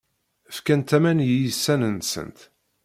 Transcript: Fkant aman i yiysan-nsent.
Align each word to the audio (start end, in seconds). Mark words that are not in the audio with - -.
Fkant 0.57 0.89
aman 0.97 1.19
i 1.25 1.27
yiysan-nsent. 1.29 2.39